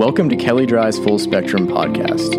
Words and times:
Welcome 0.00 0.30
to 0.30 0.36
Kelley 0.36 0.64
Drye's 0.64 0.98
Full 0.98 1.18
Spectrum 1.18 1.68
podcast, 1.68 2.32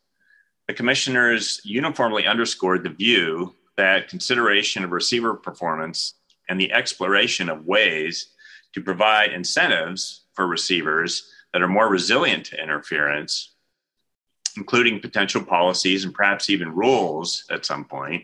The 0.68 0.74
commissioners 0.74 1.62
uniformly 1.64 2.28
underscored 2.28 2.84
the 2.84 2.90
view 2.90 3.56
that 3.78 4.10
consideration 4.10 4.84
of 4.84 4.92
receiver 4.92 5.36
performance 5.36 6.16
and 6.50 6.60
the 6.60 6.74
exploration 6.74 7.50
of 7.50 7.66
ways 7.66 8.32
to 8.74 8.82
provide 8.82 9.32
incentives 9.32 10.26
for 10.34 10.48
receivers 10.48 11.32
that 11.54 11.62
are 11.62 11.68
more 11.68 11.90
resilient 11.90 12.46
to 12.48 12.62
interference, 12.62 13.54
including 14.56 15.00
potential 15.00 15.44
policies 15.44 16.04
and 16.04 16.14
perhaps 16.14 16.50
even 16.50 16.76
rules 16.76 17.46
at 17.50 17.66
some 17.66 17.86
point 17.86 18.24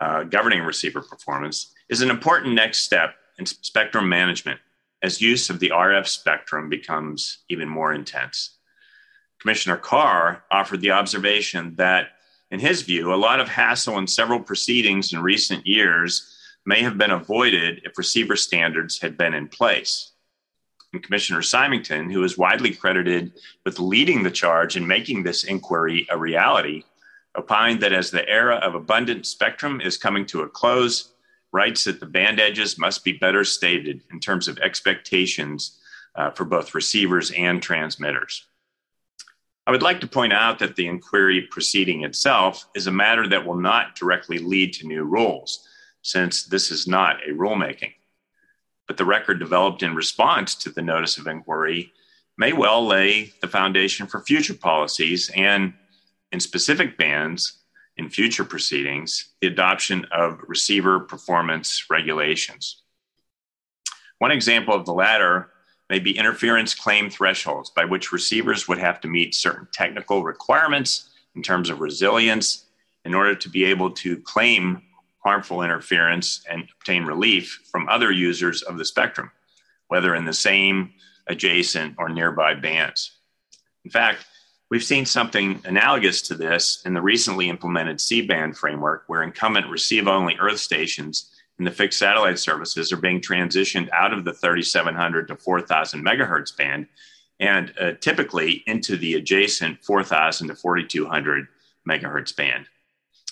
uh, 0.00 0.24
governing 0.24 0.62
receiver 0.62 1.00
performance, 1.00 1.72
is 1.88 2.02
an 2.02 2.10
important 2.10 2.54
next 2.54 2.80
step 2.80 3.14
in 3.38 3.46
spectrum 3.46 4.08
management 4.08 4.60
as 5.02 5.20
use 5.20 5.50
of 5.50 5.60
the 5.60 5.70
RF 5.70 6.08
spectrum 6.08 6.68
becomes 6.68 7.38
even 7.48 7.68
more 7.68 7.92
intense. 7.92 8.56
Commissioner 9.38 9.76
Carr 9.76 10.42
offered 10.50 10.80
the 10.80 10.92
observation 10.92 11.74
that, 11.76 12.12
in 12.50 12.58
his 12.58 12.82
view, 12.82 13.12
a 13.12 13.16
lot 13.16 13.40
of 13.40 13.48
hassle 13.48 13.98
in 13.98 14.06
several 14.06 14.40
proceedings 14.40 15.12
in 15.12 15.20
recent 15.20 15.66
years 15.66 16.34
may 16.64 16.80
have 16.82 16.96
been 16.96 17.10
avoided 17.10 17.82
if 17.84 17.98
receiver 17.98 18.36
standards 18.36 18.98
had 18.98 19.18
been 19.18 19.34
in 19.34 19.48
place 19.48 20.13
and 20.94 21.02
Commissioner 21.02 21.40
Simington, 21.40 22.10
who 22.10 22.24
is 22.24 22.38
widely 22.38 22.72
credited 22.72 23.32
with 23.64 23.78
leading 23.78 24.22
the 24.22 24.30
charge 24.30 24.76
in 24.76 24.86
making 24.86 25.22
this 25.22 25.44
inquiry 25.44 26.06
a 26.10 26.16
reality, 26.16 26.84
opined 27.36 27.80
that 27.80 27.92
as 27.92 28.10
the 28.10 28.26
era 28.28 28.56
of 28.56 28.74
abundant 28.74 29.26
spectrum 29.26 29.80
is 29.80 29.96
coming 29.96 30.24
to 30.26 30.42
a 30.42 30.48
close, 30.48 31.12
writes 31.52 31.84
that 31.84 32.00
the 32.00 32.06
band 32.06 32.40
edges 32.40 32.78
must 32.78 33.04
be 33.04 33.12
better 33.12 33.44
stated 33.44 34.02
in 34.12 34.20
terms 34.20 34.48
of 34.48 34.58
expectations 34.58 35.78
uh, 36.14 36.30
for 36.30 36.44
both 36.44 36.74
receivers 36.74 37.30
and 37.32 37.62
transmitters. 37.62 38.46
I 39.66 39.70
would 39.70 39.82
like 39.82 40.00
to 40.00 40.06
point 40.06 40.32
out 40.32 40.58
that 40.60 40.76
the 40.76 40.86
inquiry 40.86 41.42
proceeding 41.50 42.04
itself 42.04 42.66
is 42.74 42.86
a 42.86 42.92
matter 42.92 43.26
that 43.28 43.46
will 43.46 43.56
not 43.56 43.96
directly 43.96 44.38
lead 44.38 44.74
to 44.74 44.86
new 44.86 45.04
rules, 45.04 45.66
since 46.02 46.44
this 46.44 46.70
is 46.70 46.86
not 46.86 47.16
a 47.28 47.32
rulemaking 47.32 47.94
but 48.86 48.96
the 48.96 49.04
record 49.04 49.38
developed 49.38 49.82
in 49.82 49.94
response 49.94 50.54
to 50.56 50.70
the 50.70 50.82
notice 50.82 51.16
of 51.18 51.26
inquiry 51.26 51.92
may 52.36 52.52
well 52.52 52.84
lay 52.84 53.32
the 53.40 53.48
foundation 53.48 54.06
for 54.06 54.20
future 54.20 54.54
policies 54.54 55.30
and, 55.34 55.72
in 56.32 56.40
specific 56.40 56.98
bands, 56.98 57.58
in 57.96 58.10
future 58.10 58.44
proceedings, 58.44 59.30
the 59.40 59.46
adoption 59.46 60.04
of 60.10 60.40
receiver 60.48 61.00
performance 61.00 61.86
regulations. 61.88 62.82
One 64.18 64.32
example 64.32 64.74
of 64.74 64.84
the 64.84 64.92
latter 64.92 65.50
may 65.90 65.98
be 65.98 66.16
interference 66.16 66.74
claim 66.74 67.10
thresholds 67.10 67.70
by 67.70 67.84
which 67.84 68.12
receivers 68.12 68.66
would 68.66 68.78
have 68.78 69.00
to 69.02 69.08
meet 69.08 69.34
certain 69.34 69.68
technical 69.72 70.24
requirements 70.24 71.10
in 71.36 71.42
terms 71.42 71.70
of 71.70 71.80
resilience 71.80 72.66
in 73.04 73.14
order 73.14 73.34
to 73.34 73.48
be 73.48 73.64
able 73.64 73.90
to 73.90 74.16
claim 74.22 74.82
harmful 75.24 75.62
interference 75.62 76.44
and 76.48 76.68
obtain 76.76 77.04
relief 77.04 77.62
from 77.70 77.88
other 77.88 78.12
users 78.12 78.62
of 78.62 78.78
the 78.78 78.84
spectrum, 78.84 79.30
whether 79.88 80.14
in 80.14 80.24
the 80.24 80.32
same, 80.32 80.92
adjacent, 81.26 81.94
or 81.98 82.08
nearby 82.08 82.54
bands. 82.54 83.12
In 83.84 83.90
fact, 83.90 84.26
we've 84.70 84.84
seen 84.84 85.06
something 85.06 85.60
analogous 85.64 86.22
to 86.22 86.34
this 86.34 86.82
in 86.84 86.94
the 86.94 87.02
recently 87.02 87.48
implemented 87.48 88.00
C 88.00 88.22
band 88.22 88.56
framework, 88.56 89.04
where 89.06 89.22
incumbent 89.22 89.68
receive 89.68 90.06
only 90.06 90.36
Earth 90.38 90.60
stations 90.60 91.30
and 91.58 91.66
the 91.66 91.70
fixed 91.70 91.98
satellite 91.98 92.38
services 92.38 92.92
are 92.92 92.98
being 92.98 93.20
transitioned 93.20 93.88
out 93.92 94.12
of 94.12 94.24
the 94.24 94.32
3700 94.32 95.28
to 95.28 95.36
4000 95.36 96.04
megahertz 96.04 96.56
band 96.56 96.86
and 97.40 97.72
uh, 97.80 97.92
typically 98.00 98.62
into 98.66 98.96
the 98.96 99.14
adjacent 99.14 99.82
4000 99.84 100.48
to 100.48 100.54
4200 100.54 101.46
megahertz 101.88 102.34
band. 102.34 102.66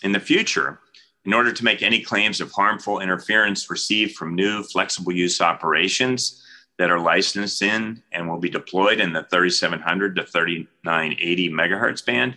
In 0.03 0.13
the 0.13 0.21
future, 0.21 0.81
in 1.25 1.33
order 1.33 1.53
to 1.53 1.65
make 1.65 1.83
any 1.83 2.01
claims 2.01 2.41
of 2.41 2.51
harmful 2.51 3.01
interference 3.01 3.71
received 3.71 4.17
from 4.17 4.35
new 4.35 4.63
flexible 4.63 5.13
use 5.13 5.41
operations 5.41 6.43
that 6.79 6.91
are 6.91 6.99
licensed 6.99 7.63
in 7.63 8.03
and 8.13 8.29
will 8.29 8.39
be 8.39 8.51
deployed 8.51 8.99
in 8.99 9.13
the 9.13 9.23
3700 9.25 10.17
to 10.17 10.25
3980 10.25 11.51
megahertz 11.51 12.05
band, 12.05 12.37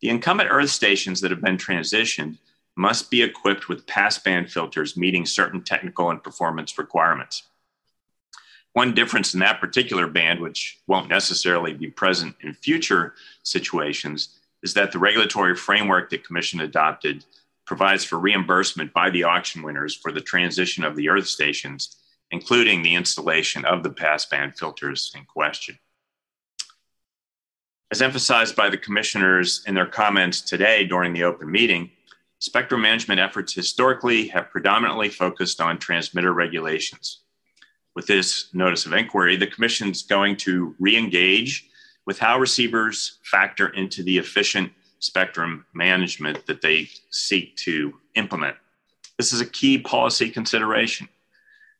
the 0.00 0.08
incumbent 0.08 0.50
Earth 0.50 0.70
stations 0.70 1.20
that 1.20 1.30
have 1.30 1.42
been 1.42 1.56
transitioned 1.56 2.38
must 2.76 3.10
be 3.10 3.22
equipped 3.22 3.68
with 3.68 3.86
passband 3.86 4.50
filters 4.50 4.96
meeting 4.96 5.26
certain 5.26 5.62
technical 5.62 6.10
and 6.10 6.22
performance 6.22 6.78
requirements. 6.78 7.44
One 8.72 8.94
difference 8.94 9.34
in 9.34 9.40
that 9.40 9.60
particular 9.60 10.08
band, 10.08 10.40
which 10.40 10.80
won't 10.88 11.08
necessarily 11.08 11.72
be 11.74 11.88
present 11.88 12.34
in 12.40 12.54
future 12.54 13.14
situations, 13.44 14.40
is 14.64 14.74
that 14.74 14.90
the 14.90 14.98
regulatory 14.98 15.54
framework 15.54 16.10
the 16.10 16.18
Commission 16.18 16.60
adopted 16.60 17.24
provides 17.66 18.04
for 18.04 18.18
reimbursement 18.18 18.92
by 18.92 19.10
the 19.10 19.24
auction 19.24 19.62
winners 19.62 19.94
for 19.94 20.12
the 20.12 20.20
transition 20.20 20.84
of 20.84 20.96
the 20.96 21.08
Earth 21.08 21.26
stations, 21.26 21.96
including 22.30 22.82
the 22.82 22.94
installation 22.94 23.64
of 23.64 23.82
the 23.82 23.90
passband 23.90 24.58
filters 24.58 25.12
in 25.16 25.24
question. 25.24 25.78
As 27.90 28.02
emphasized 28.02 28.56
by 28.56 28.70
the 28.70 28.78
commissioners 28.78 29.62
in 29.66 29.74
their 29.74 29.86
comments 29.86 30.40
today 30.40 30.84
during 30.84 31.12
the 31.12 31.24
open 31.24 31.50
meeting, 31.50 31.90
spectrum 32.40 32.82
management 32.82 33.20
efforts 33.20 33.54
historically 33.54 34.28
have 34.28 34.50
predominantly 34.50 35.08
focused 35.08 35.60
on 35.60 35.78
transmitter 35.78 36.32
regulations. 36.32 37.20
With 37.94 38.06
this 38.06 38.52
notice 38.52 38.86
of 38.86 38.92
inquiry, 38.92 39.36
the 39.36 39.46
Commission 39.46 39.90
is 39.90 40.02
going 40.02 40.36
to 40.38 40.74
re 40.78 40.96
engage 40.96 41.70
with 42.06 42.18
how 42.18 42.38
receivers 42.38 43.18
factor 43.22 43.68
into 43.68 44.02
the 44.02 44.18
efficient 44.18 44.72
spectrum 45.04 45.66
management 45.74 46.46
that 46.46 46.62
they 46.62 46.88
seek 47.10 47.54
to 47.56 47.94
implement. 48.14 48.56
This 49.18 49.32
is 49.32 49.40
a 49.40 49.46
key 49.46 49.78
policy 49.78 50.30
consideration. 50.30 51.08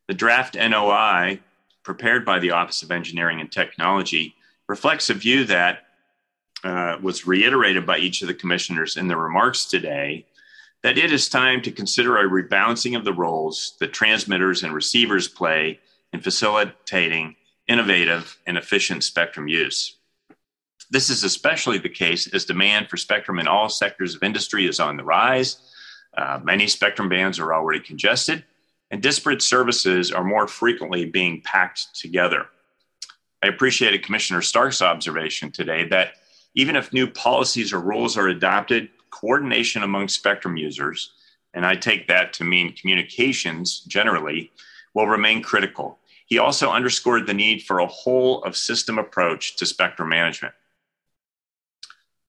The 0.09 0.15
draft 0.15 0.55
NOI, 0.55 1.41
prepared 1.83 2.25
by 2.25 2.39
the 2.39 2.51
Office 2.51 2.83
of 2.83 2.91
Engineering 2.91 3.41
and 3.41 3.51
Technology, 3.51 4.35
reflects 4.69 5.09
a 5.09 5.15
view 5.15 5.45
that 5.45 5.87
uh, 6.65 6.99
was 7.03 7.27
reiterated 7.27 7.87
by 7.87 7.99
each 7.99 8.21
of 8.23 8.29
the 8.29 8.35
commissioners 8.35 8.97
in 8.97 9.09
their 9.09 9.19
remarks 9.19 9.65
today 9.65 10.27
that 10.83 10.99
it 10.99 11.11
is 11.11 11.31
time 11.31 11.63
to 11.63 11.73
consider 11.73 12.19
a 12.19 12.29
rebalancing 12.29 12.95
of 12.95 13.05
the 13.05 13.13
roles 13.13 13.75
that 13.81 13.95
transmitters 13.95 14.63
and 14.63 14.75
receivers 14.75 15.27
play 15.27 15.81
in 16.13 16.21
facilitating 16.21 17.37
innovative 17.69 18.37
and 18.47 18.59
efficient 18.59 19.03
spectrum 19.03 19.49
use. 19.49 19.97
This 20.95 21.11
is 21.11 21.25
especially 21.25 21.79
the 21.79 21.89
case 21.89 22.33
as 22.33 22.45
demand 22.45 22.89
for 22.89 22.97
spectrum 22.97 23.41
in 23.41 23.49
all 23.49 23.69
sectors 23.69 24.15
of 24.15 24.23
industry 24.23 24.69
is 24.69 24.79
on 24.79 24.97
the 24.97 25.03
rise. 25.03 25.57
Uh, 26.17 26.39
many 26.41 26.69
spectrum 26.69 27.09
bands 27.09 27.41
are 27.41 27.53
already 27.53 27.81
congested, 27.81 28.45
and 28.93 29.03
disparate 29.03 29.43
services 29.43 30.13
are 30.13 30.23
more 30.23 30.47
frequently 30.47 31.05
being 31.05 31.41
packed 31.41 31.97
together. 31.97 32.47
I 33.43 33.49
appreciated 33.49 34.05
Commissioner 34.05 34.41
Starks' 34.41 34.83
observation 34.83 35.51
today 35.51 35.85
that 35.89 36.13
even 36.55 36.77
if 36.77 36.93
new 36.93 37.09
policies 37.09 37.73
or 37.73 37.81
rules 37.81 38.17
are 38.17 38.29
adopted, 38.29 38.89
coordination 39.11 39.83
among 39.83 40.07
spectrum 40.07 40.57
users, 40.57 41.11
and 41.55 41.67
I 41.67 41.75
take 41.75 42.07
that 42.07 42.33
to 42.35 42.45
mean 42.45 42.73
communications 42.73 43.81
generally, 43.81 44.53
will 44.95 45.09
remain 45.09 45.43
critical. 45.43 45.99
He 46.27 46.39
also 46.39 46.71
underscored 46.71 47.27
the 47.27 47.35
need 47.35 47.65
for 47.65 47.81
a 47.81 47.87
whole 47.89 48.45
of 48.45 48.57
system 48.57 48.97
approach 49.01 49.57
to 49.57 49.67
spectrum 49.67 50.09
management. 50.09 50.55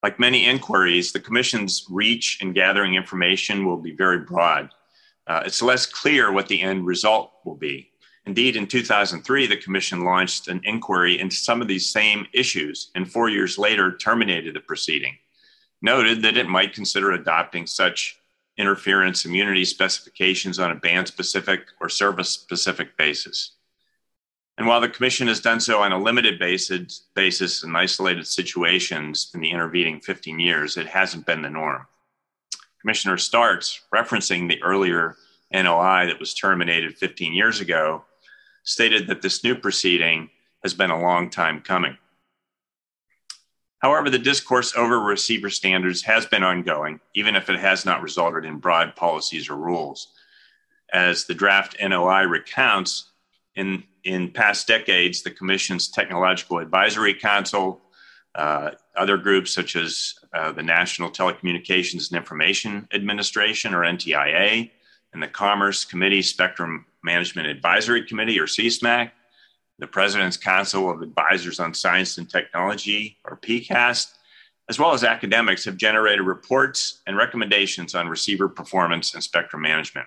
Like 0.02 0.20
many 0.20 0.46
inquiries, 0.46 1.12
the 1.12 1.20
Commission's 1.20 1.86
reach 1.90 2.38
in 2.40 2.52
gathering 2.52 2.94
information 2.94 3.66
will 3.66 3.78
be 3.78 3.92
very 3.92 4.20
broad. 4.20 4.70
Uh, 5.26 5.42
it's 5.44 5.62
less 5.62 5.86
clear 5.86 6.30
what 6.30 6.48
the 6.48 6.60
end 6.60 6.86
result 6.86 7.32
will 7.44 7.56
be. 7.56 7.90
Indeed, 8.26 8.56
in 8.56 8.66
2003, 8.66 9.46
the 9.46 9.56
Commission 9.56 10.04
launched 10.04 10.48
an 10.48 10.60
inquiry 10.64 11.20
into 11.20 11.36
some 11.36 11.62
of 11.62 11.68
these 11.68 11.90
same 11.90 12.26
issues 12.32 12.90
and 12.94 13.10
four 13.10 13.28
years 13.28 13.56
later 13.56 13.96
terminated 13.96 14.54
the 14.54 14.60
proceeding. 14.60 15.16
Noted 15.80 16.22
that 16.22 16.36
it 16.36 16.48
might 16.48 16.74
consider 16.74 17.12
adopting 17.12 17.66
such 17.66 18.18
interference 18.58 19.24
immunity 19.24 19.64
specifications 19.64 20.58
on 20.58 20.70
a 20.70 20.76
band 20.76 21.06
specific 21.06 21.66
or 21.80 21.88
service 21.88 22.30
specific 22.30 22.96
basis. 22.96 23.55
And 24.58 24.66
while 24.66 24.80
the 24.80 24.88
Commission 24.88 25.28
has 25.28 25.40
done 25.40 25.60
so 25.60 25.82
on 25.82 25.92
a 25.92 26.02
limited 26.02 26.38
basis, 26.38 27.02
basis 27.14 27.62
in 27.62 27.76
isolated 27.76 28.26
situations 28.26 29.30
in 29.34 29.40
the 29.40 29.50
intervening 29.50 30.00
15 30.00 30.40
years, 30.40 30.76
it 30.76 30.86
hasn't 30.86 31.26
been 31.26 31.42
the 31.42 31.50
norm. 31.50 31.86
Commissioner 32.80 33.18
Starks, 33.18 33.82
referencing 33.94 34.48
the 34.48 34.62
earlier 34.62 35.16
NOI 35.52 36.06
that 36.06 36.18
was 36.18 36.34
terminated 36.34 36.96
15 36.96 37.34
years 37.34 37.60
ago, 37.60 38.04
stated 38.64 39.06
that 39.08 39.22
this 39.22 39.44
new 39.44 39.54
proceeding 39.54 40.30
has 40.62 40.72
been 40.72 40.90
a 40.90 41.00
long 41.00 41.28
time 41.28 41.60
coming. 41.60 41.96
However, 43.78 44.08
the 44.08 44.18
discourse 44.18 44.74
over 44.74 44.98
receiver 44.98 45.50
standards 45.50 46.02
has 46.02 46.26
been 46.26 46.42
ongoing, 46.42 46.98
even 47.14 47.36
if 47.36 47.50
it 47.50 47.58
has 47.58 47.84
not 47.84 48.02
resulted 48.02 48.44
in 48.44 48.58
broad 48.58 48.96
policies 48.96 49.50
or 49.50 49.56
rules. 49.56 50.08
As 50.92 51.26
the 51.26 51.34
draft 51.34 51.76
NOI 51.80 52.22
recounts, 52.22 53.10
in, 53.56 53.82
in 54.04 54.30
past 54.30 54.66
decades, 54.66 55.22
the 55.22 55.30
Commission's 55.30 55.88
Technological 55.88 56.58
Advisory 56.58 57.14
Council, 57.14 57.80
uh, 58.34 58.72
other 58.94 59.16
groups 59.16 59.52
such 59.52 59.76
as 59.76 60.14
uh, 60.34 60.52
the 60.52 60.62
National 60.62 61.10
Telecommunications 61.10 62.10
and 62.10 62.18
Information 62.18 62.86
Administration, 62.92 63.74
or 63.74 63.80
NTIA, 63.80 64.70
and 65.12 65.22
the 65.22 65.28
Commerce 65.28 65.84
Committee 65.84 66.22
Spectrum 66.22 66.84
Management 67.02 67.48
Advisory 67.48 68.04
Committee, 68.04 68.38
or 68.38 68.46
CSMAC, 68.46 69.10
the 69.78 69.86
President's 69.86 70.36
Council 70.36 70.90
of 70.90 71.00
Advisors 71.00 71.58
on 71.58 71.72
Science 71.72 72.18
and 72.18 72.28
Technology, 72.28 73.16
or 73.24 73.38
PCAST, 73.38 74.12
as 74.68 74.78
well 74.78 74.92
as 74.92 75.04
academics, 75.04 75.64
have 75.64 75.76
generated 75.76 76.26
reports 76.26 77.00
and 77.06 77.16
recommendations 77.16 77.94
on 77.94 78.08
receiver 78.08 78.48
performance 78.48 79.14
and 79.14 79.22
spectrum 79.22 79.62
management. 79.62 80.06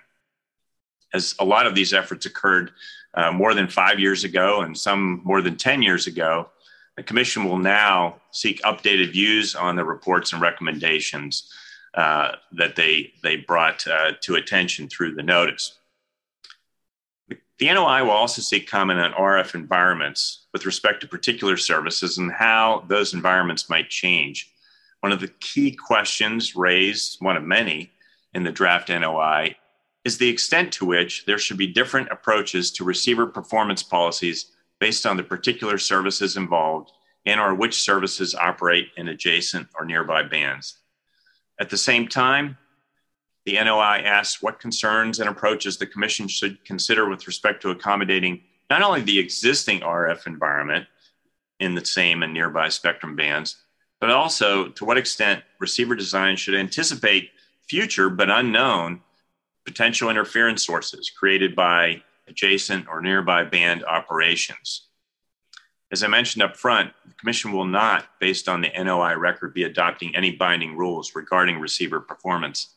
As 1.12 1.34
a 1.38 1.44
lot 1.44 1.66
of 1.66 1.74
these 1.74 1.92
efforts 1.92 2.26
occurred 2.26 2.72
uh, 3.14 3.32
more 3.32 3.54
than 3.54 3.68
five 3.68 3.98
years 3.98 4.24
ago 4.24 4.60
and 4.62 4.76
some 4.76 5.20
more 5.24 5.42
than 5.42 5.56
10 5.56 5.82
years 5.82 6.06
ago, 6.06 6.48
the 6.96 7.02
Commission 7.02 7.44
will 7.44 7.58
now 7.58 8.16
seek 8.30 8.60
updated 8.62 9.12
views 9.12 9.54
on 9.54 9.76
the 9.76 9.84
reports 9.84 10.32
and 10.32 10.42
recommendations 10.42 11.50
uh, 11.94 12.32
that 12.52 12.76
they, 12.76 13.12
they 13.22 13.36
brought 13.36 13.86
uh, 13.86 14.12
to 14.20 14.36
attention 14.36 14.88
through 14.88 15.14
the 15.14 15.22
notice. 15.22 15.78
The 17.28 17.72
NOI 17.72 18.04
will 18.04 18.10
also 18.10 18.40
seek 18.40 18.70
comment 18.70 19.00
on 19.00 19.12
RF 19.12 19.54
environments 19.54 20.46
with 20.52 20.64
respect 20.64 21.00
to 21.00 21.08
particular 21.08 21.56
services 21.56 22.16
and 22.16 22.32
how 22.32 22.84
those 22.88 23.12
environments 23.12 23.68
might 23.68 23.90
change. 23.90 24.50
One 25.00 25.12
of 25.12 25.20
the 25.20 25.28
key 25.28 25.72
questions 25.72 26.56
raised, 26.56 27.20
one 27.20 27.36
of 27.36 27.42
many, 27.42 27.92
in 28.32 28.44
the 28.44 28.52
draft 28.52 28.88
NOI 28.88 29.56
is 30.04 30.18
the 30.18 30.28
extent 30.28 30.72
to 30.72 30.84
which 30.84 31.26
there 31.26 31.38
should 31.38 31.58
be 31.58 31.66
different 31.66 32.08
approaches 32.10 32.70
to 32.72 32.84
receiver 32.84 33.26
performance 33.26 33.82
policies 33.82 34.52
based 34.78 35.04
on 35.04 35.16
the 35.16 35.22
particular 35.22 35.78
services 35.78 36.36
involved 36.36 36.90
and 37.26 37.38
or 37.38 37.54
which 37.54 37.80
services 37.80 38.34
operate 38.34 38.88
in 38.96 39.08
adjacent 39.08 39.68
or 39.78 39.84
nearby 39.84 40.22
bands. 40.22 40.78
At 41.58 41.68
the 41.68 41.76
same 41.76 42.08
time, 42.08 42.56
the 43.44 43.62
NOI 43.62 44.02
asks 44.04 44.42
what 44.42 44.60
concerns 44.60 45.20
and 45.20 45.28
approaches 45.28 45.76
the 45.76 45.86
Commission 45.86 46.28
should 46.28 46.64
consider 46.64 47.08
with 47.08 47.26
respect 47.26 47.60
to 47.62 47.70
accommodating 47.70 48.42
not 48.70 48.82
only 48.82 49.02
the 49.02 49.18
existing 49.18 49.80
RF 49.80 50.26
environment 50.26 50.86
in 51.58 51.74
the 51.74 51.84
same 51.84 52.22
and 52.22 52.32
nearby 52.32 52.68
spectrum 52.68 53.16
bands, 53.16 53.56
but 54.00 54.10
also 54.10 54.68
to 54.68 54.84
what 54.84 54.96
extent 54.96 55.42
receiver 55.58 55.94
design 55.94 56.36
should 56.36 56.54
anticipate 56.54 57.30
future 57.66 58.08
but 58.08 58.30
unknown 58.30 59.00
potential 59.70 60.10
interference 60.10 60.66
sources 60.66 61.10
created 61.10 61.54
by 61.54 62.02
adjacent 62.26 62.88
or 62.88 63.00
nearby 63.00 63.44
band 63.44 63.84
operations. 63.84 64.88
As 65.92 66.02
I 66.02 66.08
mentioned 66.08 66.42
up 66.42 66.56
front, 66.56 66.92
the 67.06 67.14
Commission 67.14 67.52
will 67.52 67.64
not, 67.64 68.06
based 68.18 68.48
on 68.48 68.60
the 68.60 68.72
NOI 68.76 69.14
record, 69.14 69.54
be 69.54 69.62
adopting 69.62 70.14
any 70.16 70.32
binding 70.32 70.76
rules 70.76 71.14
regarding 71.14 71.60
receiver 71.60 72.00
performance. 72.00 72.74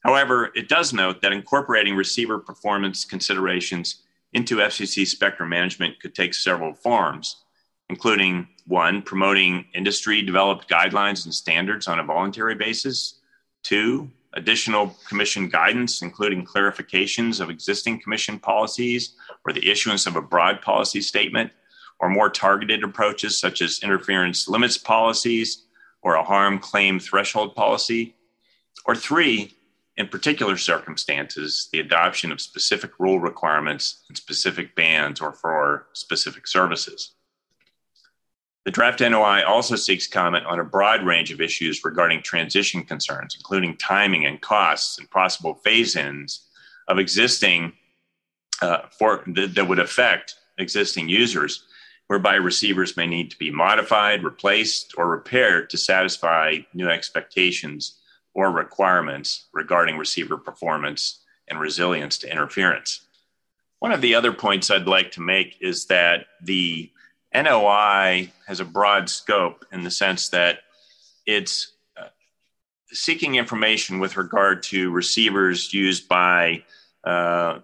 However, 0.00 0.50
it 0.56 0.68
does 0.68 0.92
note 0.92 1.22
that 1.22 1.32
incorporating 1.32 1.94
receiver 1.94 2.40
performance 2.40 3.04
considerations 3.04 4.02
into 4.32 4.56
FCC 4.56 5.06
spectrum 5.06 5.48
management 5.48 6.00
could 6.00 6.16
take 6.16 6.34
several 6.34 6.74
forms, 6.74 7.44
including 7.90 8.48
one, 8.66 9.02
promoting 9.02 9.66
industry 9.72 10.20
developed 10.22 10.68
guidelines 10.68 11.26
and 11.26 11.34
standards 11.34 11.86
on 11.86 12.00
a 12.00 12.04
voluntary 12.04 12.56
basis, 12.56 13.20
two, 13.62 14.10
additional 14.38 14.96
commission 15.06 15.48
guidance, 15.48 16.00
including 16.00 16.46
clarifications 16.46 17.40
of 17.40 17.50
existing 17.50 18.00
commission 18.00 18.38
policies 18.38 19.14
or 19.44 19.52
the 19.52 19.68
issuance 19.68 20.06
of 20.06 20.16
a 20.16 20.22
broad 20.22 20.62
policy 20.62 21.02
statement, 21.02 21.50
or 22.00 22.08
more 22.08 22.30
targeted 22.30 22.84
approaches 22.84 23.38
such 23.38 23.60
as 23.60 23.80
interference 23.82 24.48
limits 24.48 24.78
policies 24.78 25.64
or 26.02 26.14
a 26.14 26.22
harm 26.22 26.58
claim 26.58 27.00
threshold 27.00 27.54
policy. 27.54 28.14
Or 28.86 28.94
three, 28.94 29.56
in 29.96 30.06
particular 30.06 30.56
circumstances, 30.56 31.68
the 31.72 31.80
adoption 31.80 32.30
of 32.30 32.40
specific 32.40 32.92
rule 33.00 33.18
requirements 33.18 34.04
in 34.08 34.14
specific 34.14 34.76
bands 34.76 35.20
or 35.20 35.32
for 35.32 35.88
specific 35.92 36.46
services. 36.46 37.14
The 38.68 38.72
draft 38.72 39.00
NOI 39.00 39.44
also 39.46 39.76
seeks 39.76 40.06
comment 40.06 40.44
on 40.44 40.60
a 40.60 40.64
broad 40.64 41.02
range 41.02 41.32
of 41.32 41.40
issues 41.40 41.82
regarding 41.86 42.20
transition 42.20 42.84
concerns, 42.84 43.34
including 43.34 43.78
timing 43.78 44.26
and 44.26 44.38
costs 44.42 44.98
and 44.98 45.10
possible 45.10 45.54
phase 45.64 45.96
ins 45.96 46.46
of 46.86 46.98
existing 46.98 47.72
uh, 48.60 48.80
for 48.90 49.24
th- 49.24 49.54
that 49.54 49.66
would 49.66 49.78
affect 49.78 50.34
existing 50.58 51.08
users, 51.08 51.64
whereby 52.08 52.34
receivers 52.34 52.94
may 52.94 53.06
need 53.06 53.30
to 53.30 53.38
be 53.38 53.50
modified, 53.50 54.22
replaced, 54.22 54.92
or 54.98 55.08
repaired 55.08 55.70
to 55.70 55.78
satisfy 55.78 56.58
new 56.74 56.90
expectations 56.90 58.00
or 58.34 58.50
requirements 58.50 59.46
regarding 59.54 59.96
receiver 59.96 60.36
performance 60.36 61.24
and 61.48 61.58
resilience 61.58 62.18
to 62.18 62.30
interference. 62.30 63.00
One 63.78 63.92
of 63.92 64.02
the 64.02 64.14
other 64.14 64.34
points 64.34 64.70
I'd 64.70 64.86
like 64.86 65.12
to 65.12 65.22
make 65.22 65.56
is 65.62 65.86
that 65.86 66.26
the 66.42 66.90
NOI 67.34 68.32
has 68.46 68.60
a 68.60 68.64
broad 68.64 69.08
scope 69.08 69.64
in 69.72 69.82
the 69.82 69.90
sense 69.90 70.28
that 70.30 70.60
it's 71.26 71.72
uh, 71.96 72.08
seeking 72.90 73.34
information 73.34 73.98
with 73.98 74.16
regard 74.16 74.62
to 74.64 74.90
receivers 74.90 75.72
used 75.74 76.08
by 76.08 76.62
uh, 77.04 77.58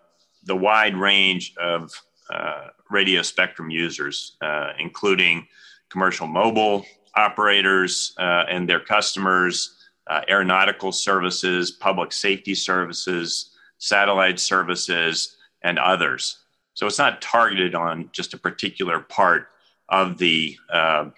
the 0.45 0.57
wide 0.57 0.97
range 0.97 1.55
of 1.61 1.91
uh, 2.31 2.69
radio 2.91 3.23
spectrum 3.23 3.71
users, 3.71 4.37
uh, 4.43 4.73
including 4.79 5.47
commercial 5.89 6.27
mobile 6.27 6.85
operators 7.17 8.15
uh, 8.19 8.45
and 8.49 8.69
their 8.69 8.81
customers, 8.81 9.77
uh, 10.09 10.21
aeronautical 10.29 10.93
services, 10.93 11.71
public 11.71 12.13
safety 12.13 12.55
services, 12.55 13.51
satellite 13.79 14.39
services, 14.39 15.37
and 15.63 15.79
others. 15.79 16.39
So 16.75 16.87
it's 16.87 16.99
not 16.99 17.23
targeted 17.23 17.75
on 17.75 18.11
just 18.13 18.35
a 18.35 18.39
particular 18.39 19.01
part 19.01 19.49
of 19.89 20.19
the 20.19 20.57
uh, 20.73 21.11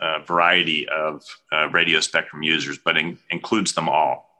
uh, 0.00 0.18
variety 0.20 0.88
of 0.88 1.22
uh, 1.52 1.68
radio 1.70 2.00
spectrum 2.00 2.42
users, 2.42 2.78
but 2.78 2.96
in- 2.96 3.18
includes 3.30 3.72
them 3.72 3.88
all. 3.88 4.30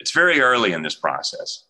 It's 0.00 0.12
very 0.12 0.40
early 0.40 0.72
in 0.72 0.82
this 0.82 0.94
process. 0.94 1.64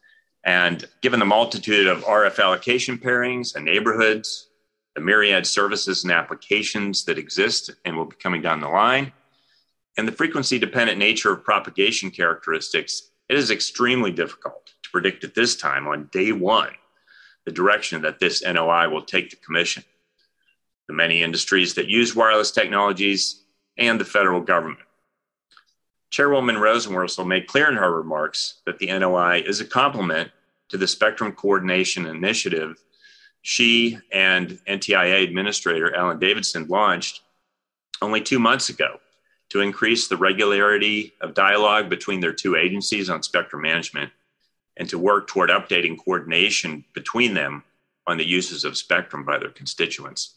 And 0.44 0.84
given 1.00 1.20
the 1.20 1.26
multitude 1.26 1.86
of 1.86 2.04
RF 2.04 2.38
allocation 2.38 2.98
pairings 2.98 3.54
and 3.54 3.64
neighborhoods, 3.64 4.48
the 4.94 5.00
myriad 5.00 5.46
services 5.46 6.04
and 6.04 6.12
applications 6.12 7.04
that 7.04 7.18
exist 7.18 7.70
and 7.84 7.96
will 7.96 8.04
be 8.04 8.16
coming 8.16 8.42
down 8.42 8.60
the 8.60 8.68
line, 8.68 9.12
and 9.96 10.06
the 10.06 10.12
frequency 10.12 10.58
dependent 10.58 10.98
nature 10.98 11.32
of 11.32 11.44
propagation 11.44 12.10
characteristics, 12.10 13.10
it 13.28 13.36
is 13.36 13.50
extremely 13.50 14.10
difficult 14.10 14.72
to 14.82 14.90
predict 14.90 15.24
at 15.24 15.34
this 15.34 15.56
time 15.56 15.86
on 15.86 16.08
day 16.12 16.32
one 16.32 16.72
the 17.46 17.52
direction 17.52 18.02
that 18.02 18.18
this 18.18 18.42
NOI 18.42 18.88
will 18.88 19.02
take 19.02 19.30
the 19.30 19.36
commission, 19.36 19.84
the 20.88 20.94
many 20.94 21.22
industries 21.22 21.74
that 21.74 21.88
use 21.88 22.14
wireless 22.14 22.50
technologies, 22.50 23.42
and 23.76 24.00
the 24.00 24.04
federal 24.04 24.40
government. 24.40 24.78
Chairwoman 26.10 26.56
Rosenworcel 26.56 27.26
made 27.26 27.48
clear 27.48 27.68
in 27.68 27.76
her 27.76 27.90
remarks 27.90 28.60
that 28.66 28.78
the 28.78 28.86
NOI 28.86 29.42
is 29.44 29.60
a 29.60 29.64
complement 29.64 30.30
to 30.68 30.76
the 30.76 30.86
Spectrum 30.86 31.32
Coordination 31.32 32.06
Initiative 32.06 32.76
she 33.46 33.98
and 34.10 34.58
NTIA 34.66 35.22
Administrator 35.22 35.94
Alan 35.94 36.18
Davidson 36.18 36.66
launched 36.66 37.20
only 38.00 38.22
two 38.22 38.38
months 38.38 38.70
ago 38.70 38.98
to 39.50 39.60
increase 39.60 40.08
the 40.08 40.16
regularity 40.16 41.12
of 41.20 41.34
dialogue 41.34 41.90
between 41.90 42.20
their 42.20 42.32
two 42.32 42.56
agencies 42.56 43.10
on 43.10 43.22
spectrum 43.22 43.60
management 43.60 44.10
and 44.78 44.88
to 44.88 44.98
work 44.98 45.28
toward 45.28 45.50
updating 45.50 45.98
coordination 46.02 46.86
between 46.94 47.34
them 47.34 47.62
on 48.06 48.16
the 48.16 48.26
uses 48.26 48.64
of 48.64 48.78
spectrum 48.78 49.26
by 49.26 49.36
their 49.36 49.50
constituents. 49.50 50.36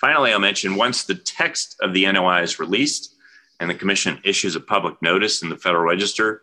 Finally, 0.00 0.32
I'll 0.32 0.38
mention 0.38 0.76
once 0.76 1.04
the 1.04 1.14
text 1.14 1.76
of 1.80 1.92
the 1.92 2.10
NOI 2.10 2.42
is 2.42 2.58
released 2.58 3.16
and 3.60 3.68
the 3.68 3.74
Commission 3.74 4.20
issues 4.24 4.54
a 4.54 4.60
public 4.60 5.00
notice 5.02 5.42
in 5.42 5.48
the 5.48 5.56
Federal 5.56 5.84
Register, 5.84 6.42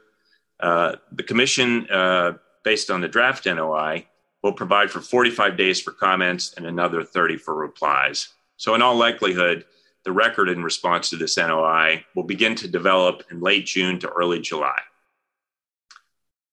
uh, 0.59 0.95
the 1.12 1.24
Commission, 1.24 1.89
uh, 1.89 2.33
based 2.63 2.89
on 2.89 3.01
the 3.01 3.07
draft 3.07 3.45
NOI, 3.45 4.05
will 4.43 4.53
provide 4.53 4.91
for 4.91 5.01
45 5.01 5.57
days 5.57 5.81
for 5.81 5.91
comments 5.91 6.53
and 6.57 6.65
another 6.65 7.03
30 7.03 7.38
for 7.38 7.55
replies. 7.55 8.29
So, 8.57 8.75
in 8.75 8.81
all 8.81 8.95
likelihood, 8.95 9.65
the 10.03 10.12
record 10.12 10.50
in 10.50 10.62
response 10.62 11.09
to 11.09 11.17
this 11.17 11.38
NOI 11.38 12.05
will 12.13 12.24
begin 12.24 12.55
to 12.55 12.67
develop 12.67 13.24
in 13.31 13.41
late 13.41 13.65
June 13.65 14.00
to 14.00 14.09
early 14.09 14.39
July. 14.39 14.79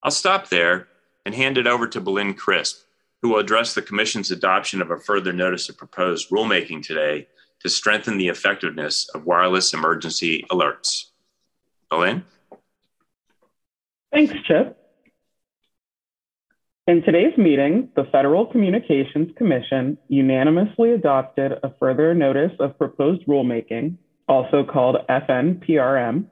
I'll 0.03 0.11
stop 0.11 0.49
there 0.49 0.89
and 1.27 1.35
hand 1.35 1.59
it 1.59 1.67
over 1.67 1.87
to 1.87 2.01
Belinda 2.01 2.35
Crisp, 2.35 2.83
who 3.23 3.31
will 3.31 3.39
address 3.39 3.75
the 3.75 3.83
Commission's 3.83 4.31
adoption 4.31 4.83
of 4.83 4.91
a 4.91 4.99
further 4.99 5.33
notice 5.33 5.69
of 5.69 5.79
proposed 5.79 6.29
rulemaking 6.31 6.83
today 6.83 7.29
to 7.61 7.69
strengthen 7.69 8.19
the 8.19 8.29
effectiveness 8.29 9.09
of 9.15 9.25
wireless 9.25 9.73
emergency 9.73 10.45
alerts. 10.51 11.05
Elaine? 11.93 12.25
Thanks, 14.13 14.35
Chip. 14.47 14.77
In 16.89 17.03
today's 17.03 17.39
meeting, 17.39 17.91
the 17.95 18.05
Federal 18.11 18.45
Communications 18.45 19.31
Commission 19.37 19.97
unanimously 20.09 20.91
adopted 20.91 21.53
a 21.63 21.73
further 21.79 22.13
notice 22.13 22.51
of 22.59 22.77
proposed 22.77 23.25
rulemaking, 23.27 23.97
also 24.29 24.65
called 24.65 24.97
FNPRM, 25.09 26.27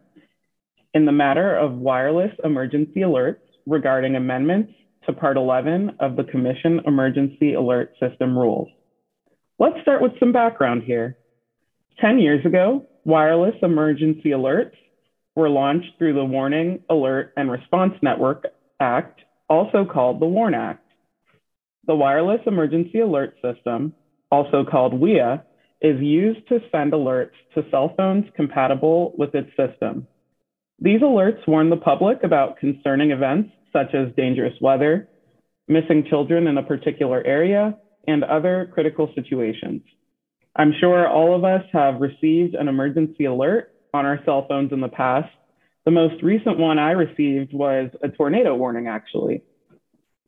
in 0.92 1.04
the 1.04 1.12
matter 1.12 1.56
of 1.56 1.74
wireless 1.74 2.32
emergency 2.42 3.00
alerts 3.00 3.38
regarding 3.64 4.16
amendments 4.16 4.72
to 5.06 5.12
Part 5.12 5.36
11 5.36 5.96
of 6.00 6.16
the 6.16 6.24
Commission 6.24 6.80
Emergency 6.86 7.54
Alert 7.54 7.92
System 8.00 8.36
rules. 8.36 8.68
Let's 9.58 9.80
start 9.82 10.02
with 10.02 10.12
some 10.18 10.32
background 10.32 10.82
here. 10.84 11.16
10 12.00 12.18
years 12.18 12.44
ago, 12.44 12.86
wireless 13.04 13.54
emergency 13.62 14.30
alerts 14.30 14.74
were 15.34 15.48
launched 15.48 15.88
through 15.98 16.14
the 16.14 16.24
Warning, 16.24 16.80
Alert, 16.90 17.32
and 17.36 17.50
Response 17.50 17.94
Network 18.02 18.44
Act, 18.80 19.20
also 19.48 19.84
called 19.84 20.20
the 20.20 20.26
WARN 20.26 20.54
Act. 20.54 20.84
The 21.86 21.94
Wireless 21.94 22.40
Emergency 22.46 23.00
Alert 23.00 23.34
System, 23.42 23.94
also 24.30 24.64
called 24.64 24.94
WEA, 24.94 25.40
is 25.80 26.00
used 26.00 26.46
to 26.48 26.60
send 26.70 26.92
alerts 26.92 27.32
to 27.54 27.64
cell 27.70 27.94
phones 27.96 28.26
compatible 28.36 29.14
with 29.16 29.34
its 29.34 29.50
system. 29.56 30.06
These 30.78 31.00
alerts 31.00 31.46
warn 31.46 31.70
the 31.70 31.76
public 31.76 32.22
about 32.22 32.58
concerning 32.58 33.10
events 33.10 33.50
such 33.72 33.94
as 33.94 34.14
dangerous 34.16 34.54
weather, 34.60 35.08
missing 35.68 36.04
children 36.08 36.46
in 36.46 36.58
a 36.58 36.62
particular 36.62 37.24
area, 37.24 37.76
and 38.06 38.24
other 38.24 38.70
critical 38.72 39.10
situations. 39.14 39.82
I'm 40.56 40.72
sure 40.80 41.08
all 41.08 41.34
of 41.34 41.44
us 41.44 41.62
have 41.72 42.00
received 42.00 42.54
an 42.54 42.68
emergency 42.68 43.26
alert 43.26 43.72
on 43.94 44.04
our 44.04 44.20
cell 44.24 44.46
phones 44.48 44.72
in 44.72 44.80
the 44.80 44.88
past. 44.88 45.28
The 45.84 45.90
most 45.90 46.22
recent 46.22 46.58
one 46.58 46.78
I 46.78 46.92
received 46.92 47.52
was 47.52 47.90
a 48.02 48.08
tornado 48.08 48.54
warning, 48.56 48.88
actually. 48.88 49.42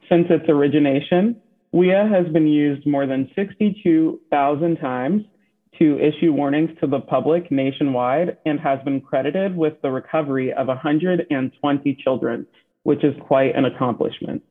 Since 0.08 0.26
its 0.30 0.48
origination, 0.48 1.40
WEA 1.72 2.08
has 2.10 2.30
been 2.32 2.46
used 2.46 2.86
more 2.86 3.06
than 3.06 3.30
62,000 3.34 4.76
times 4.76 5.22
to 5.78 5.98
issue 5.98 6.32
warnings 6.32 6.70
to 6.80 6.86
the 6.86 7.00
public 7.00 7.50
nationwide 7.50 8.36
and 8.44 8.60
has 8.60 8.78
been 8.84 9.00
credited 9.00 9.56
with 9.56 9.74
the 9.82 9.90
recovery 9.90 10.52
of 10.52 10.66
120 10.66 11.98
children 12.04 12.46
which 12.82 13.04
is 13.04 13.14
quite 13.26 13.54
an 13.56 13.64
accomplishment. 13.64 14.42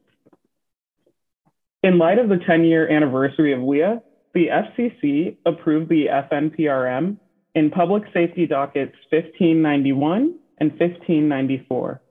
In 1.83 1.97
light 1.97 2.19
of 2.19 2.29
the 2.29 2.39
10 2.45 2.63
year 2.63 2.89
anniversary 2.89 3.53
of 3.53 3.61
WEA, 3.61 3.99
the 4.33 4.47
FCC 4.47 5.37
approved 5.45 5.89
the 5.89 6.05
FNPRM 6.05 7.17
in 7.55 7.71
Public 7.71 8.03
Safety 8.13 8.45
Dockets 8.45 8.95
1591 9.09 10.35
and 10.59 10.71
1594. 10.71 12.01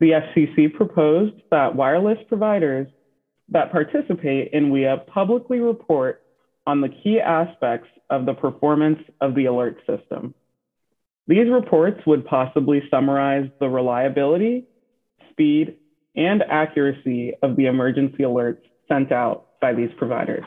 The 0.00 0.10
FCC 0.10 0.74
proposed 0.74 1.34
that 1.50 1.74
wireless 1.74 2.18
providers 2.28 2.88
that 3.48 3.72
participate 3.72 4.52
in 4.52 4.70
WEA 4.70 4.96
publicly 5.06 5.60
report 5.60 6.22
on 6.66 6.80
the 6.80 6.88
key 6.88 7.20
aspects 7.20 7.88
of 8.10 8.26
the 8.26 8.34
performance 8.34 8.98
of 9.20 9.34
the 9.34 9.46
alert 9.46 9.78
system. 9.86 10.34
These 11.26 11.50
reports 11.50 12.00
would 12.06 12.26
possibly 12.26 12.82
summarize 12.90 13.48
the 13.60 13.68
reliability 13.68 14.66
speed, 15.34 15.76
and 16.16 16.42
accuracy 16.48 17.32
of 17.42 17.56
the 17.56 17.66
emergency 17.66 18.22
alerts 18.22 18.62
sent 18.88 19.12
out 19.12 19.46
by 19.60 19.72
these 19.74 19.90
providers. 19.98 20.44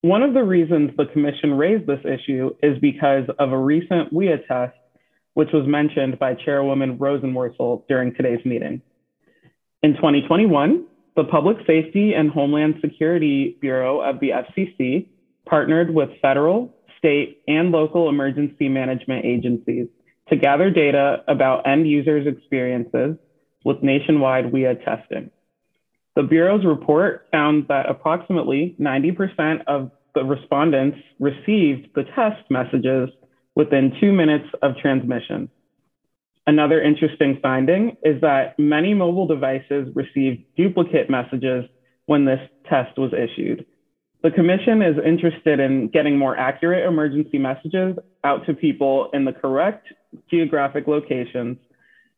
One 0.00 0.22
of 0.22 0.34
the 0.34 0.42
reasons 0.42 0.90
the 0.96 1.06
Commission 1.06 1.54
raised 1.54 1.86
this 1.86 2.04
issue 2.04 2.50
is 2.62 2.78
because 2.80 3.24
of 3.38 3.52
a 3.52 3.58
recent 3.58 4.12
WEA 4.12 4.36
test, 4.46 4.76
which 5.34 5.48
was 5.52 5.66
mentioned 5.66 6.18
by 6.18 6.34
Chairwoman 6.34 6.98
Rosenworcel 6.98 7.86
during 7.88 8.14
today's 8.14 8.44
meeting. 8.44 8.82
In 9.82 9.94
2021, 9.94 10.84
the 11.16 11.24
Public 11.24 11.58
Safety 11.66 12.12
and 12.14 12.30
Homeland 12.30 12.76
Security 12.80 13.56
Bureau 13.60 14.00
of 14.00 14.20
the 14.20 14.30
FCC 14.30 15.08
partnered 15.46 15.92
with 15.92 16.10
federal, 16.20 16.74
state, 16.98 17.42
and 17.48 17.70
local 17.70 18.08
emergency 18.08 18.68
management 18.68 19.24
agencies 19.24 19.88
to 20.28 20.36
gather 20.36 20.70
data 20.70 21.22
about 21.28 21.66
end 21.66 21.88
users' 21.88 22.26
experiences 22.26 23.16
with 23.64 23.82
nationwide 23.82 24.52
WEA 24.52 24.74
testing. 24.84 25.30
The 26.16 26.22
Bureau's 26.22 26.64
report 26.64 27.26
found 27.32 27.66
that 27.68 27.90
approximately 27.90 28.76
90% 28.80 29.64
of 29.66 29.90
the 30.14 30.24
respondents 30.24 30.98
received 31.18 31.88
the 31.94 32.04
test 32.14 32.48
messages 32.50 33.10
within 33.56 33.92
two 34.00 34.12
minutes 34.12 34.48
of 34.62 34.76
transmission. 34.76 35.48
Another 36.46 36.80
interesting 36.80 37.38
finding 37.42 37.96
is 38.04 38.20
that 38.20 38.58
many 38.58 38.94
mobile 38.94 39.26
devices 39.26 39.88
received 39.94 40.44
duplicate 40.56 41.08
messages 41.08 41.64
when 42.06 42.26
this 42.26 42.40
test 42.68 42.96
was 42.98 43.12
issued. 43.12 43.64
The 44.22 44.30
Commission 44.30 44.82
is 44.82 44.96
interested 45.04 45.58
in 45.58 45.88
getting 45.88 46.18
more 46.18 46.36
accurate 46.36 46.86
emergency 46.86 47.38
messages 47.38 47.96
out 48.24 48.46
to 48.46 48.54
people 48.54 49.10
in 49.12 49.24
the 49.24 49.32
correct 49.32 49.86
geographic 50.30 50.86
locations 50.86 51.58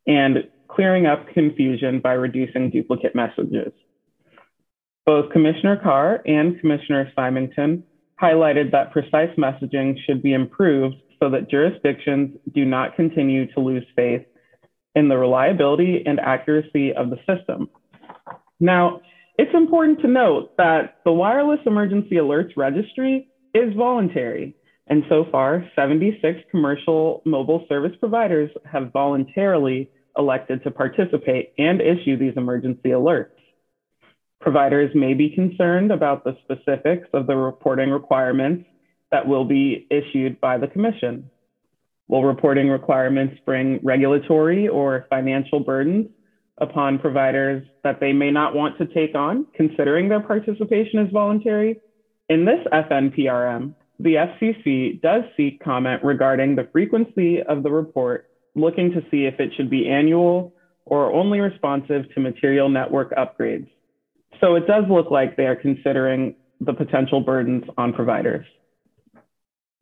and 0.05 0.37
clearing 0.67 1.05
up 1.05 1.27
confusion 1.33 1.99
by 1.99 2.13
reducing 2.13 2.69
duplicate 2.69 3.15
messages. 3.15 3.71
Both 5.05 5.31
Commissioner 5.31 5.79
Carr 5.81 6.21
and 6.25 6.59
Commissioner 6.59 7.11
Simington 7.17 7.83
highlighted 8.21 8.71
that 8.71 8.91
precise 8.91 9.29
messaging 9.37 9.95
should 10.05 10.21
be 10.21 10.33
improved 10.33 10.95
so 11.19 11.29
that 11.29 11.49
jurisdictions 11.49 12.37
do 12.53 12.65
not 12.65 12.95
continue 12.95 13.51
to 13.53 13.59
lose 13.59 13.85
faith 13.95 14.23
in 14.95 15.07
the 15.07 15.17
reliability 15.17 16.03
and 16.05 16.19
accuracy 16.19 16.93
of 16.93 17.09
the 17.09 17.17
system. 17.27 17.69
Now, 18.59 19.01
it's 19.37 19.53
important 19.53 20.01
to 20.01 20.07
note 20.07 20.57
that 20.57 20.97
the 21.05 21.11
Wireless 21.11 21.59
Emergency 21.65 22.15
Alerts 22.15 22.57
Registry 22.57 23.29
is 23.53 23.73
voluntary 23.75 24.55
and 24.89 25.03
so 25.09 25.25
far, 25.31 25.69
76 25.75 26.39
commercial 26.49 27.21
mobile 27.25 27.65
service 27.67 27.95
providers 27.99 28.49
have 28.71 28.91
voluntarily 28.93 29.89
elected 30.17 30.63
to 30.63 30.71
participate 30.71 31.53
and 31.57 31.81
issue 31.81 32.17
these 32.17 32.33
emergency 32.37 32.89
alerts. 32.89 33.31
Providers 34.39 34.91
may 34.95 35.13
be 35.13 35.29
concerned 35.29 35.91
about 35.91 36.23
the 36.23 36.37
specifics 36.43 37.07
of 37.13 37.27
the 37.27 37.35
reporting 37.35 37.89
requirements 37.89 38.65
that 39.11 39.27
will 39.27 39.45
be 39.45 39.87
issued 39.89 40.39
by 40.39 40.57
the 40.57 40.67
Commission. 40.67 41.29
Will 42.07 42.23
reporting 42.23 42.69
requirements 42.69 43.35
bring 43.45 43.79
regulatory 43.83 44.67
or 44.67 45.05
financial 45.09 45.59
burdens 45.59 46.07
upon 46.59 46.97
providers 46.97 47.67
that 47.83 47.99
they 47.99 48.13
may 48.13 48.31
not 48.31 48.55
want 48.55 48.77
to 48.77 48.85
take 48.85 49.15
on, 49.15 49.45
considering 49.53 50.07
their 50.07 50.21
participation 50.21 50.99
is 50.99 51.11
voluntary? 51.11 51.81
In 52.29 52.45
this 52.45 52.59
FNPRM, 52.71 53.73
the 53.99 54.15
FCC 54.15 55.01
does 55.01 55.23
seek 55.35 55.63
comment 55.63 56.03
regarding 56.03 56.55
the 56.55 56.67
frequency 56.71 57.41
of 57.41 57.63
the 57.63 57.71
report, 57.71 58.29
looking 58.55 58.91
to 58.91 59.01
see 59.09 59.25
if 59.25 59.39
it 59.39 59.51
should 59.55 59.69
be 59.69 59.89
annual 59.89 60.53
or 60.85 61.11
only 61.11 61.39
responsive 61.39 62.03
to 62.13 62.19
material 62.19 62.69
network 62.69 63.13
upgrades. 63.15 63.67
So 64.39 64.55
it 64.55 64.67
does 64.67 64.83
look 64.89 65.09
like 65.09 65.35
they 65.35 65.47
are 65.47 65.55
considering 65.55 66.35
the 66.61 66.73
potential 66.73 67.21
burdens 67.21 67.63
on 67.77 67.93
providers. 67.93 68.45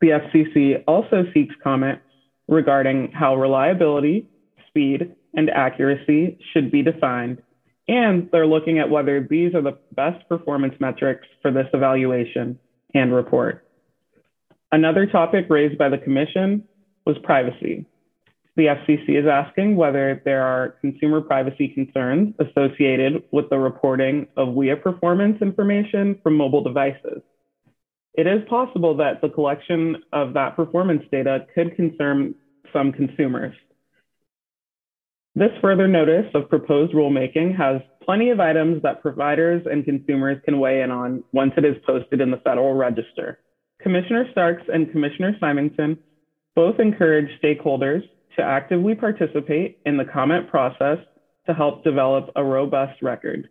The 0.02 0.08
FCC 0.08 0.84
also 0.88 1.24
seeks 1.34 1.54
comment 1.64 2.00
regarding 2.48 3.12
how 3.12 3.36
reliability, 3.36 4.28
speed, 4.68 5.16
and 5.34 5.50
accuracy 5.50 6.38
should 6.54 6.72
be 6.72 6.82
defined, 6.82 7.42
and 7.88 8.30
they're 8.32 8.48
looking 8.48 8.80
at 8.80 8.90
whether 8.90 9.26
these 9.30 9.54
are 9.54 9.62
the 9.62 9.78
best 9.94 10.28
performance 10.30 10.76
metrics 10.80 11.28
for 11.42 11.52
this 11.52 11.68
evaluation 11.74 12.58
and 12.94 13.14
report. 13.14 13.65
Another 14.72 15.06
topic 15.06 15.46
raised 15.50 15.78
by 15.78 15.90
the 15.90 15.98
Commission 15.98 16.64
was 17.06 17.18
privacy. 17.24 17.86
The 18.56 18.68
FCC 18.68 19.20
is 19.20 19.28
asking 19.28 19.76
whether 19.76 20.22
there 20.24 20.44
are 20.44 20.76
consumer 20.82 21.22
privacy 21.22 21.68
concerns 21.68 22.34
associated 22.40 23.24
with 23.32 23.50
the 23.50 23.60
reporting 23.60 24.28
of 24.38 24.54
WEA 24.54 24.76
performance 24.76 25.42
information 25.42 26.20
from 26.24 26.38
mobile 26.38 26.64
devices. 26.64 27.22
It 28.14 28.28
is 28.28 28.48
possible 28.50 28.96
that 28.98 29.22
the 29.22 29.28
collection 29.28 29.98
of 30.14 30.34
that 30.34 30.56
performance 30.56 31.04
data 31.12 31.46
could 31.54 31.76
concern 31.76 32.34
some 32.72 32.94
consumers. 32.94 33.54
This 35.36 35.52
further 35.62 35.86
notice 35.86 36.28
of 36.34 36.48
proposed 36.48 36.94
rulemaking 36.94 37.58
has 37.58 37.82
plenty 38.02 38.30
of 38.30 38.40
items 38.40 38.82
that 38.84 39.02
providers 39.02 39.66
and 39.70 39.84
consumers 39.84 40.42
can 40.46 40.60
weigh 40.60 40.82
in 40.82 40.92
on 40.92 41.26
once 41.34 41.52
it 41.58 41.66
is 41.66 41.76
posted 41.86 42.22
in 42.22 42.32
the 42.32 42.38
Federal 42.38 42.74
Register. 42.74 43.40
Commissioner 43.86 44.26
Starks 44.32 44.64
and 44.74 44.92
Commissioner 44.92 45.38
Simington 45.40 45.96
both 46.56 46.80
encourage 46.80 47.30
stakeholders 47.40 48.02
to 48.36 48.42
actively 48.42 48.96
participate 48.96 49.78
in 49.86 49.96
the 49.96 50.06
comment 50.06 50.50
process 50.50 50.98
to 51.46 51.54
help 51.54 51.84
develop 51.84 52.32
a 52.36 52.44
robust 52.44 53.00
record. 53.04 53.48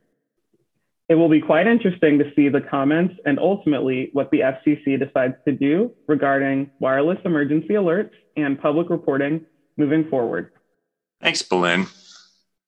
It 1.09 1.15
will 1.15 1.29
be 1.29 1.41
quite 1.41 1.69
interesting 1.69 2.19
to 2.19 2.33
see 2.35 2.49
the 2.49 2.63
comments 2.63 3.15
and 3.25 3.39
ultimately 3.39 4.11
what 4.13 4.33
the 4.33 4.41
FCC 4.41 4.99
decides 4.99 5.37
to 5.45 5.53
do 5.53 5.93
regarding 6.09 6.69
wireless 6.81 7.19
emergency 7.25 7.75
alerts 7.75 8.11
and 8.37 8.61
public 8.61 8.91
reporting 8.91 9.47
moving 9.77 10.09
forward. 10.11 10.51
Thanks, 11.21 11.43
Belinda. 11.43 11.89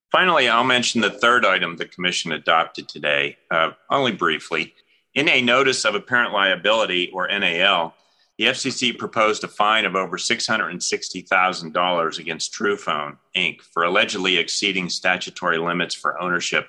Finally, 0.09 0.47
I'll 0.47 0.63
mention 0.63 1.01
the 1.01 1.09
third 1.09 1.45
item 1.45 1.75
the 1.75 1.85
Commission 1.85 2.31
adopted 2.31 2.87
today, 2.87 3.35
uh, 3.51 3.71
only 3.89 4.13
briefly. 4.13 4.73
In 5.13 5.29
a 5.29 5.41
notice 5.41 5.85
of 5.85 5.95
apparent 5.95 6.33
liability, 6.33 7.09
or 7.11 7.27
NAL, 7.27 7.95
the 8.37 8.45
FCC 8.45 8.97
proposed 8.97 9.43
a 9.43 9.47
fine 9.47 9.85
of 9.85 9.95
over 9.95 10.17
$660,000 10.17 12.19
against 12.19 12.53
Truphone 12.53 13.17
Inc., 13.35 13.61
for 13.61 13.83
allegedly 13.83 14.37
exceeding 14.37 14.89
statutory 14.89 15.57
limits 15.57 15.95
for 15.95 16.21
ownership 16.21 16.67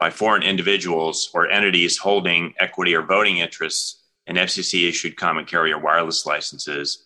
by 0.00 0.10
foreign 0.10 0.42
individuals 0.42 1.30
or 1.32 1.48
entities 1.48 1.96
holding 1.96 2.54
equity 2.58 2.94
or 2.94 3.02
voting 3.02 3.38
interests 3.38 4.02
in 4.26 4.36
FCC 4.36 4.88
issued 4.88 5.16
common 5.16 5.44
carrier 5.44 5.78
wireless 5.78 6.26
licenses 6.26 7.04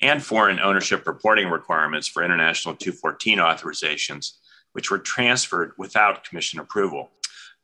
and 0.00 0.22
foreign 0.22 0.60
ownership 0.60 1.06
reporting 1.06 1.48
requirements 1.48 2.06
for 2.06 2.22
international 2.22 2.76
214 2.76 3.38
authorizations, 3.38 4.34
which 4.72 4.90
were 4.90 4.98
transferred 4.98 5.72
without 5.78 6.24
Commission 6.24 6.60
approval. 6.60 7.10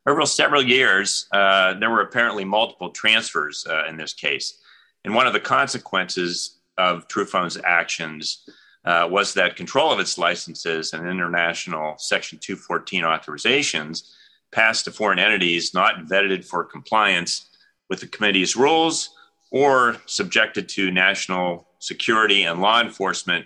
Over 0.07 0.25
several 0.27 0.63
years, 0.63 1.25
uh, 1.31 1.73
there 1.73 1.89
were 1.89 2.01
apparently 2.01 2.45
multiple 2.45 2.91
transfers 2.91 3.65
uh, 3.67 3.85
in 3.87 3.97
this 3.97 4.13
case. 4.13 4.59
And 5.03 5.15
one 5.15 5.25
of 5.25 5.33
the 5.33 5.39
consequences 5.39 6.57
of 6.77 7.07
Truphone's 7.07 7.57
actions 7.63 8.47
uh, 8.85 9.07
was 9.09 9.33
that 9.33 9.55
control 9.55 9.91
of 9.91 9.99
its 9.99 10.17
licenses 10.17 10.93
and 10.93 11.07
international 11.07 11.95
Section 11.97 12.37
214 12.37 13.03
authorizations 13.03 14.11
passed 14.51 14.85
to 14.85 14.91
foreign 14.91 15.17
entities 15.17 15.73
not 15.73 16.05
vetted 16.05 16.45
for 16.45 16.63
compliance 16.63 17.49
with 17.89 17.99
the 17.99 18.07
committee's 18.07 18.55
rules 18.55 19.09
or 19.49 19.97
subjected 20.05 20.69
to 20.69 20.91
national 20.91 21.67
security 21.79 22.43
and 22.43 22.61
law 22.61 22.79
enforcement 22.79 23.45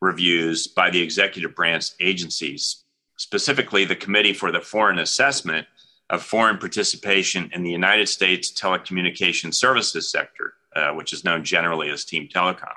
reviews 0.00 0.66
by 0.66 0.88
the 0.88 1.00
executive 1.00 1.54
branch 1.54 1.90
agencies, 2.00 2.84
specifically 3.16 3.84
the 3.84 3.96
Committee 3.96 4.32
for 4.32 4.50
the 4.50 4.60
Foreign 4.60 5.00
Assessment 5.00 5.66
of 6.10 6.22
Foreign 6.22 6.58
Participation 6.58 7.50
in 7.52 7.62
the 7.62 7.70
United 7.70 8.08
States 8.08 8.50
telecommunications 8.50 9.54
Services 9.54 10.10
Sector, 10.10 10.54
uh, 10.74 10.92
which 10.92 11.12
is 11.12 11.24
known 11.24 11.44
generally 11.44 11.90
as 11.90 12.04
Team 12.04 12.28
Telecom. 12.28 12.74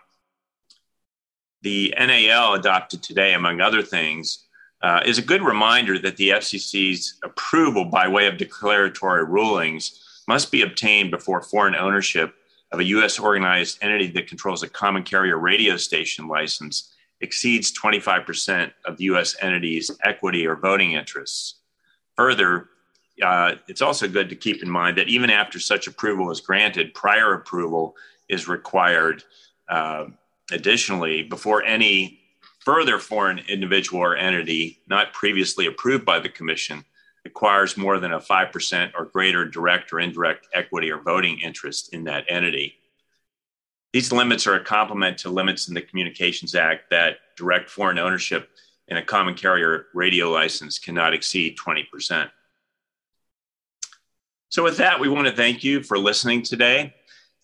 The 1.61 1.93
NAL 1.97 2.55
adopted 2.55 3.03
today, 3.03 3.33
among 3.33 3.61
other 3.61 3.81
things, 3.81 4.45
uh, 4.81 5.01
is 5.05 5.17
a 5.17 5.23
good 5.23 5.43
reminder 5.43 5.99
that 5.99 6.17
the 6.17 6.29
FCC's 6.29 7.19
approval 7.23 7.85
by 7.85 8.07
way 8.07 8.27
of 8.27 8.37
declaratory 8.37 9.23
rulings 9.23 10.23
must 10.27 10.51
be 10.51 10.63
obtained 10.63 11.11
before 11.11 11.41
foreign 11.41 11.75
ownership 11.75 12.33
of 12.71 12.79
a 12.79 12.85
U.S. 12.85 13.19
organized 13.19 13.77
entity 13.81 14.07
that 14.07 14.27
controls 14.27 14.63
a 14.63 14.69
common 14.69 15.03
carrier 15.03 15.37
radio 15.37 15.77
station 15.77 16.27
license 16.27 16.93
exceeds 17.19 17.71
25% 17.71 18.71
of 18.85 18.97
the 18.97 19.03
U.S. 19.05 19.35
entity's 19.41 19.91
equity 20.03 20.47
or 20.47 20.55
voting 20.55 20.93
interests. 20.93 21.55
Further, 22.17 22.69
uh, 23.21 23.55
it's 23.67 23.81
also 23.81 24.07
good 24.07 24.29
to 24.29 24.35
keep 24.35 24.63
in 24.63 24.69
mind 24.69 24.97
that 24.97 25.07
even 25.07 25.29
after 25.29 25.59
such 25.59 25.87
approval 25.87 26.31
is 26.31 26.39
granted, 26.39 26.93
prior 26.93 27.33
approval 27.33 27.95
is 28.29 28.47
required 28.47 29.23
uh, 29.69 30.05
additionally 30.51 31.23
before 31.23 31.63
any 31.63 32.21
Further, 32.61 32.99
foreign 32.99 33.39
individual 33.39 34.01
or 34.01 34.15
entity 34.15 34.81
not 34.87 35.13
previously 35.13 35.65
approved 35.65 36.05
by 36.05 36.19
the 36.19 36.29
Commission 36.29 36.85
acquires 37.25 37.75
more 37.75 37.99
than 37.99 38.13
a 38.13 38.19
5% 38.19 38.91
or 38.95 39.05
greater 39.05 39.45
direct 39.45 39.91
or 39.91 39.99
indirect 39.99 40.47
equity 40.53 40.91
or 40.91 41.01
voting 41.01 41.39
interest 41.39 41.91
in 41.93 42.03
that 42.03 42.25
entity. 42.27 42.75
These 43.93 44.11
limits 44.11 44.45
are 44.45 44.55
a 44.55 44.63
complement 44.63 45.17
to 45.19 45.29
limits 45.29 45.67
in 45.67 45.73
the 45.73 45.81
Communications 45.81 46.53
Act 46.53 46.91
that 46.91 47.17
direct 47.35 47.69
foreign 47.69 47.97
ownership 47.97 48.49
in 48.87 48.97
a 48.97 49.03
common 49.03 49.33
carrier 49.33 49.87
radio 49.95 50.29
license 50.29 50.77
cannot 50.77 51.15
exceed 51.15 51.57
20%. 51.57 52.29
So, 54.51 54.63
with 54.63 54.75
that, 54.77 54.99
we 54.99 55.07
want 55.07 55.27
to 55.27 55.33
thank 55.33 55.63
you 55.63 55.81
for 55.81 55.97
listening 55.97 56.43
today. 56.43 56.93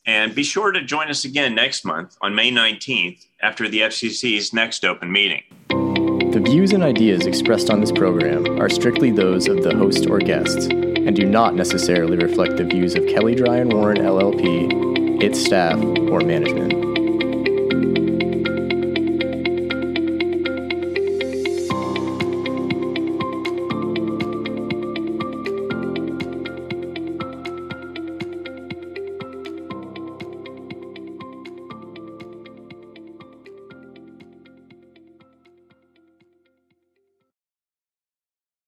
And 0.05 0.35
be 0.35 0.43
sure 0.43 0.71
to 0.71 0.83
join 0.83 1.09
us 1.09 1.23
again 1.23 1.55
next 1.55 1.85
month 1.85 2.17
on 2.21 2.35
May 2.35 2.51
19th 2.51 3.25
after 3.41 3.69
the 3.69 3.79
FCC's 3.79 4.53
next 4.53 4.83
open 4.83 5.09
meeting. 5.09 5.43
The 5.69 6.41
views 6.43 6.73
and 6.73 6.83
ideas 6.83 7.25
expressed 7.25 7.69
on 7.69 7.79
this 7.79 7.93
program 7.93 8.61
are 8.61 8.69
strictly 8.69 9.11
those 9.11 9.47
of 9.47 9.63
the 9.63 9.75
host 9.75 10.07
or 10.07 10.19
guests 10.19 10.65
and 10.67 11.15
do 11.15 11.25
not 11.25 11.55
necessarily 11.55 12.17
reflect 12.17 12.57
the 12.57 12.65
views 12.65 12.93
of 12.95 13.07
Kelley 13.07 13.35
Drye 13.35 13.61
and 13.61 13.71
Warren 13.71 13.99
LLP, 13.99 15.23
its 15.23 15.41
staff, 15.41 15.77
or 16.11 16.19
management. 16.19 16.86